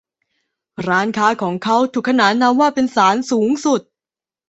[0.87, 3.81] ร้านค้าของเขาถูกขนานนามว่าเป็น ศาลสูงสุด